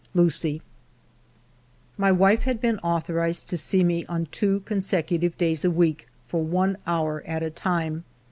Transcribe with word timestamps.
Lucie." 0.15 0.63
My 1.95 2.11
wife 2.11 2.41
had 2.41 2.59
been 2.59 2.79
authorized 2.79 3.47
to 3.49 3.55
see 3.55 3.83
me 3.83 4.03
on 4.07 4.25
two 4.31 4.61
consecutive 4.61 5.37
days 5.37 5.63
a 5.63 5.69
week 5.69 6.07
for 6.25 6.41
one 6.41 6.75
hour 6.87 7.21
at 7.27 7.43
a 7.43 7.51
time. 7.51 8.03